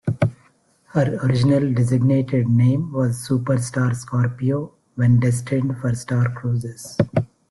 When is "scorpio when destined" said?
3.95-5.77